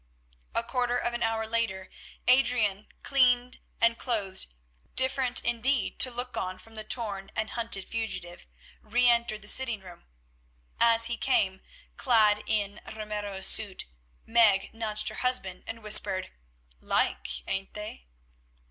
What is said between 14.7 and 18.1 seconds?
nudged her husband and whispered, "Like, ain't they?"